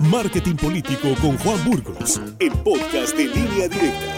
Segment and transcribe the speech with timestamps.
[0.00, 4.14] Marketing Político con Juan Burgos, el podcast de línea directa.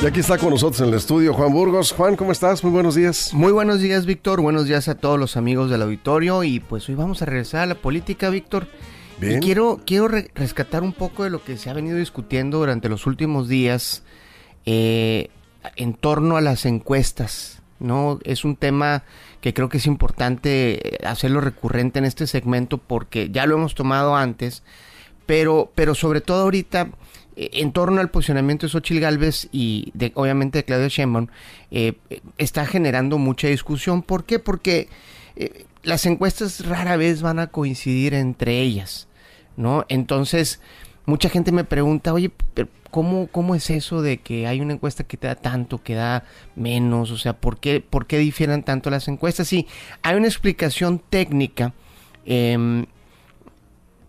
[0.00, 1.90] Y aquí está con nosotros en el estudio Juan Burgos.
[1.92, 2.62] Juan, ¿cómo estás?
[2.62, 3.34] Muy buenos días.
[3.34, 4.40] Muy buenos días, Víctor.
[4.40, 6.44] Buenos días a todos los amigos del auditorio.
[6.44, 8.68] Y pues hoy vamos a regresar a la política, Víctor.
[9.20, 9.38] Bien.
[9.38, 12.88] Y quiero, quiero re- rescatar un poco de lo que se ha venido discutiendo durante
[12.88, 14.04] los últimos días
[14.64, 15.30] eh,
[15.74, 17.62] en torno a las encuestas.
[17.78, 18.18] ¿No?
[18.24, 19.04] Es un tema
[19.40, 23.74] que creo que es importante eh, hacerlo recurrente en este segmento porque ya lo hemos
[23.74, 24.62] tomado antes,
[25.26, 26.88] pero, pero sobre todo ahorita
[27.36, 31.28] eh, en torno al posicionamiento de Xochitl Galvez y de, obviamente de Claudia Sheinbaum
[31.70, 31.94] eh,
[32.38, 34.02] está generando mucha discusión.
[34.02, 34.38] ¿Por qué?
[34.38, 34.88] Porque
[35.82, 39.06] las encuestas rara vez van a coincidir entre ellas,
[39.58, 39.84] ¿no?
[39.90, 40.60] Entonces,
[41.06, 45.04] mucha gente me pregunta, oye, pero ¿cómo, ¿cómo es eso de que hay una encuesta
[45.04, 46.24] que te da tanto, que da
[46.54, 47.10] menos?
[47.10, 49.48] O sea, ¿por qué, por qué difieren tanto las encuestas?
[49.48, 49.66] Sí,
[50.02, 51.72] hay una explicación técnica,
[52.24, 52.86] em,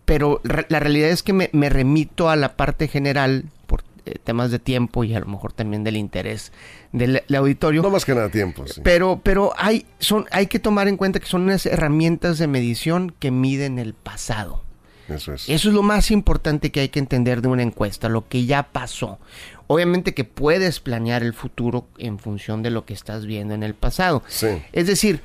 [0.04, 4.14] pero re- la realidad es que me, me remito a la parte general por eh,
[4.24, 6.50] temas de tiempo y a lo mejor también del interés
[6.92, 7.82] del, del auditorio.
[7.82, 8.80] No más que nada tiempo, sí.
[8.82, 13.14] Pero, pero hay, son, hay que tomar en cuenta que son unas herramientas de medición
[13.18, 14.64] que miden el pasado.
[15.08, 15.48] Eso es.
[15.48, 18.64] Eso es lo más importante que hay que entender de una encuesta, lo que ya
[18.64, 19.18] pasó.
[19.66, 23.74] Obviamente que puedes planear el futuro en función de lo que estás viendo en el
[23.74, 24.22] pasado.
[24.28, 24.62] Sí.
[24.72, 25.20] Es decir,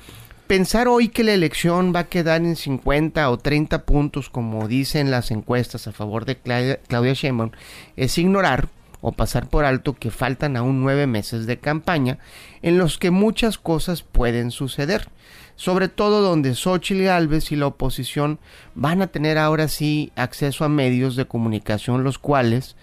[0.47, 5.11] pensar hoy que la elección va a quedar en 50 o 30 puntos, como dicen
[5.11, 7.51] las encuestas a favor de Claudia, Claudia Sheinbaum,
[7.95, 8.67] es ignorar
[9.03, 12.19] o pasar por alto que faltan aún nueve meses de campaña
[12.61, 15.09] en los que muchas cosas pueden suceder.
[15.57, 18.39] Sobre todo donde Xochitl Gálvez y la oposición
[18.75, 22.77] van a tener ahora sí acceso a medios de comunicación, los cuales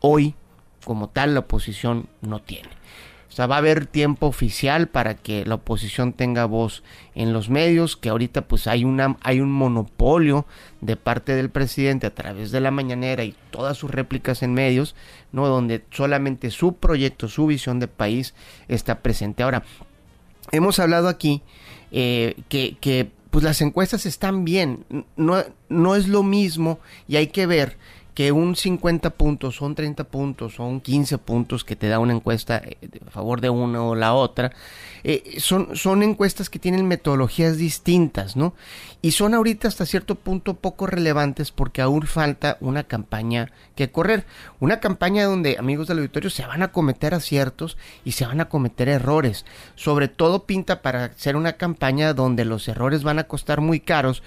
[0.00, 0.34] hoy,
[0.84, 2.68] como tal, la oposición no tiene.
[3.32, 6.82] O sea, va a haber tiempo oficial para que la oposición tenga voz
[7.14, 10.44] en los medios, que ahorita pues hay una hay un monopolio
[10.82, 14.94] de parte del presidente a través de la mañanera y todas sus réplicas en medios,
[15.32, 18.34] no donde solamente su proyecto, su visión de país
[18.68, 19.42] está presente.
[19.42, 19.62] Ahora,
[20.50, 21.40] hemos hablado aquí
[21.90, 24.84] eh, que, que, pues las encuestas están bien,
[25.16, 27.78] no, no es lo mismo y hay que ver
[28.14, 32.60] que un 50 puntos, son 30 puntos, son 15 puntos que te da una encuesta
[32.64, 34.52] eh, a favor de una o la otra,
[35.04, 38.54] eh, son, son encuestas que tienen metodologías distintas, ¿no?
[39.00, 44.24] Y son ahorita hasta cierto punto poco relevantes porque aún falta una campaña que correr.
[44.60, 48.48] Una campaña donde, amigos del auditorio, se van a cometer aciertos y se van a
[48.48, 49.44] cometer errores.
[49.74, 54.22] Sobre todo pinta para ser una campaña donde los errores van a costar muy caros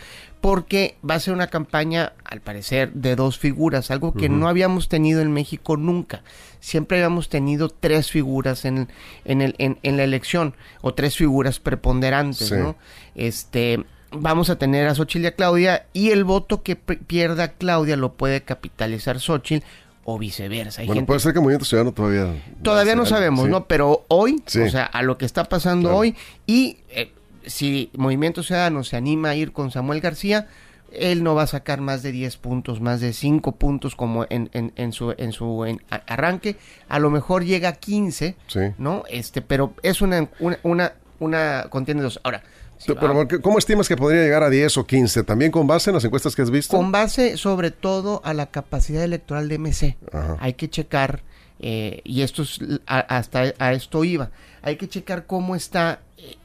[0.45, 4.89] porque va a ser una campaña, al parecer, de dos figuras, algo que no habíamos
[4.89, 6.21] tenido en México nunca.
[6.59, 8.87] Siempre habíamos tenido tres figuras en,
[9.23, 12.55] en, el, en, en la elección, o tres figuras preponderantes, Sí.
[12.57, 12.75] ¿no?
[13.15, 17.97] Este, vamos a tener a Xochitl y a Claudia, y el voto que pierda Claudia
[17.97, 19.65] lo puede capitalizar Xochitl,
[20.03, 20.81] o viceversa.
[20.81, 22.35] Hay Bueno, gente puede ser que Movimiento Ciudadano todavía...
[22.61, 23.09] Todavía no Sí.
[23.09, 23.65] sabemos, ¿no?
[23.65, 24.59] Pero hoy, Sí.
[24.59, 25.97] o sea, a lo que está pasando Claro.
[25.97, 27.11] hoy, y eh,
[27.47, 30.47] si Movimiento Ciudadano se anima a ir con Samuel García,
[30.91, 34.49] él no va a sacar más de 10 puntos, más de 5 puntos como en,
[34.53, 36.55] en, en su, en su en- arranque.
[36.87, 38.59] A lo mejor llega a 15, Sí.
[38.77, 39.03] ¿no?
[39.09, 42.19] Este, pero es una, una, una, una contienda de dos.
[42.23, 42.43] Ahora,
[42.77, 45.23] si Pero, va- pero, ¿cómo estimas que podría llegar a 10 o 15?
[45.23, 46.77] ¿También con base en las encuestas que has visto?
[46.77, 49.97] Con base sobre todo a la capacidad electoral de MC.
[50.13, 50.37] Ajá.
[50.39, 51.23] Hay que checar,
[51.59, 55.99] eh, y esto es, a- hasta a esto iba, hay que checar cómo están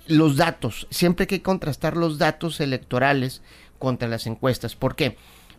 [0.07, 0.87] los datos.
[0.91, 3.43] Siempre hay que contrastar los datos electorales
[3.79, 4.77] contra las encuestas.
[4.77, 5.17] ¿Por qué?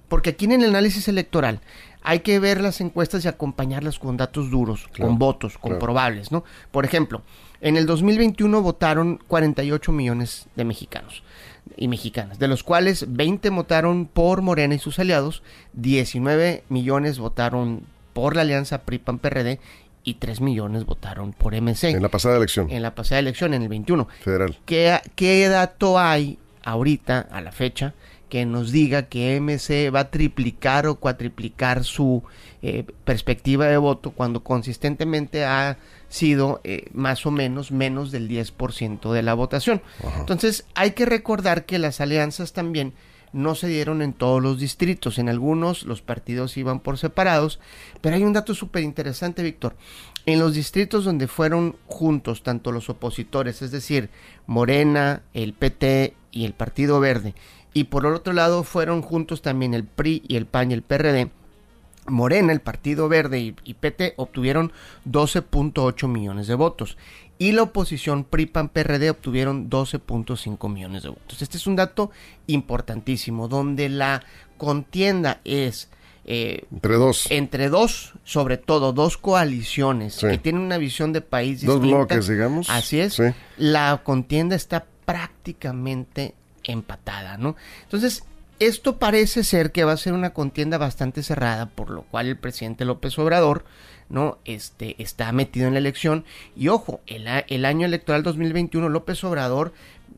[0.08, 1.62] Porque aquí en el análisis electoral
[2.04, 5.70] hay que ver las encuestas y acompañarlas con datos duros, Claro, con votos claro.
[5.78, 6.44] comprobables, ¿no?
[6.72, 7.22] Por ejemplo,
[7.62, 11.24] en el 2021 votaron 48 millones de mexicanos
[11.78, 17.84] y mexicanas, de los cuales 20 votaron por Morena y sus aliados, 19 millones votaron
[18.14, 19.60] por la alianza PRI-PAN-PRD
[20.04, 23.62] y 3 millones votaron por MC En la pasada elección en la pasada elección, en
[23.64, 24.08] el 21.
[24.22, 24.58] federal.
[24.66, 27.94] ¿Qué, qué dato hay ahorita, a la fecha,
[28.30, 32.24] que nos diga que MC va a triplicar o cuatriplicar su
[32.62, 35.78] eh, perspectiva de voto cuando consistentemente ha
[36.08, 39.82] sido eh, más o menos menos del 10% de la votación?
[40.18, 42.94] Entonces hay que recordar que las alianzas también
[43.34, 45.20] no se dieron en todos los distritos.
[45.20, 47.60] En algunos los partidos iban por separados,
[48.02, 49.76] pero hay un dato súper interesante, Víctor.
[50.26, 54.10] En los distritos donde fueron juntos tanto los opositores, es decir,
[54.46, 57.34] Morena, el PT y el Partido Verde,
[57.74, 61.32] y por otro lado fueron juntos también el PRI y el PAN y el PRD,
[62.08, 64.72] Morena, el Partido Verde y, y PT obtuvieron
[65.06, 66.98] 12.8 millones de votos
[67.42, 71.42] y la oposición PRI-PAN-PRD obtuvieron 12.5 millones de votos.
[71.42, 72.12] Este es un dato
[72.46, 74.24] importantísimo, donde la
[74.60, 75.90] contienda es
[76.26, 77.32] eh, entre dos.
[77.32, 82.70] Entre dos, sobre todo dos coaliciones que tienen una visión de país Dos bloques, digamos.
[82.70, 83.20] Así es.
[83.58, 87.56] La contienda está prácticamente empatada, ¿no?
[87.82, 88.24] Entonces,
[88.62, 92.38] esto parece ser que va a ser una contienda bastante cerrada, por lo cual el
[92.38, 93.66] presidente López Obrador,
[94.08, 94.38] ¿no?
[94.46, 96.26] Este, está metido en la elección.
[96.56, 99.74] Y ojo, el, el año electoral 2021, López Obrador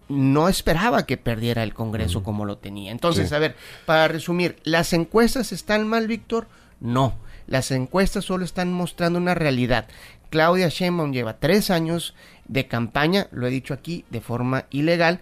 [0.09, 2.91] no esperaba que perdiera el Congreso como lo tenía.
[2.91, 3.55] Entonces, a ver,
[3.85, 6.47] para resumir, ¿las encuestas están mal, Víctor?
[6.81, 7.15] No,
[7.47, 9.87] las encuestas solo están mostrando una realidad.
[10.29, 12.13] Claudia Sheinbaum lleva tres años
[12.47, 15.21] de campaña, lo he dicho aquí, de forma ilegal,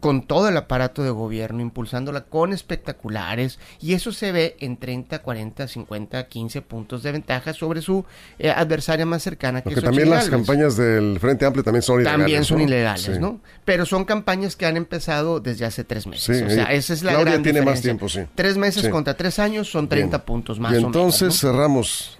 [0.00, 5.20] con todo el aparato de gobierno, impulsándola con espectaculares, y eso se ve en 30,
[5.20, 8.04] 40, 50, 15 puntos de ventaja sobre su
[8.38, 9.62] eh, adversaria más cercana.
[9.62, 12.18] Que Porque también las campañas del Frente Amplio también son ilegales.
[12.20, 13.40] También son ilegales, ¿no?
[13.64, 16.42] Pero son campañas que han empezado desde hace tres meses.
[16.42, 18.20] o sea, esa es la Claudia tiene más tiempo, sí.
[18.34, 22.18] Tres meses contra tres años son 30 puntos más y entonces cerramos.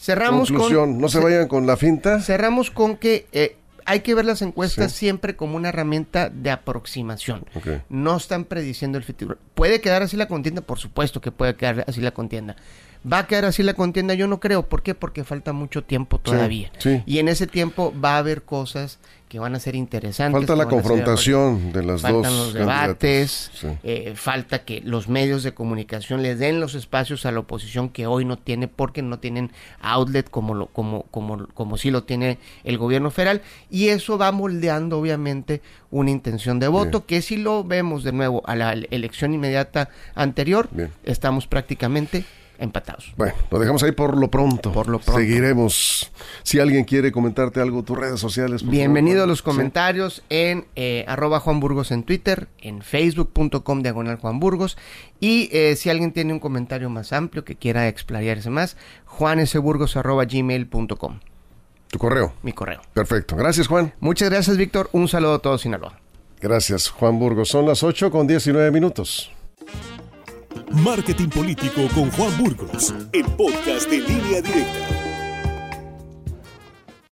[0.00, 2.20] Cerramos Conclusión, no se vayan con la finta.
[2.20, 3.56] Cerramos con que eh,
[3.88, 7.46] hay que ver las encuestas siempre como una herramienta de aproximación.
[7.88, 9.38] No están prediciendo el futuro.
[9.54, 10.60] ¿Puede quedar así la contienda?
[10.60, 12.54] Por supuesto que puede quedar así la contienda.
[13.10, 14.14] ¿Va a quedar así la contienda?
[14.14, 14.64] Yo no creo.
[14.64, 14.94] ¿Por qué?
[14.94, 16.70] Porque falta mucho tiempo todavía.
[17.06, 18.98] Y en ese tiempo va a haber cosas
[19.28, 20.38] que van a ser interesantes.
[20.38, 22.32] Falta la confrontación de las Faltan dos.
[22.32, 23.50] los debates,
[23.82, 28.06] eh, falta que los medios de comunicación le den los espacios a la oposición que
[28.06, 32.38] hoy no tiene porque no tienen outlet como lo como como como sí lo tiene
[32.64, 35.60] el gobierno federal y eso va moldeando obviamente
[35.90, 40.68] una intención de voto que si lo vemos de nuevo a la elección inmediata anterior
[41.04, 42.24] estamos prácticamente
[42.58, 43.14] empatados.
[43.16, 44.72] Bueno, lo dejamos ahí por lo pronto.
[44.72, 45.20] Por lo pronto.
[45.20, 46.10] Seguiremos.
[46.42, 48.66] Si alguien quiere comentarte algo, tus redes sociales.
[48.66, 54.40] Bienvenido a los comentarios en eh, arroba Juan Burgos en Twitter, en facebook.com diagonal Juan
[54.40, 54.76] Burgos.
[55.20, 58.76] Y eh, si alguien tiene un comentario más amplio que quiera explayarse más,
[59.06, 61.20] juanesburgos arroba gmail.com.
[61.90, 62.34] Tu correo.
[62.42, 62.80] Mi correo.
[62.92, 63.36] Perfecto.
[63.36, 63.94] Gracias, Juan.
[64.00, 64.90] Muchas gracias, Víctor.
[64.92, 65.98] Un saludo a todos, Sinaloa.
[66.40, 67.48] Gracias, Juan Burgos.
[67.48, 69.30] Son las 8 con 19 minutos.
[70.72, 74.97] Marketing Político con Juan Burgos, el podcast de línea directa.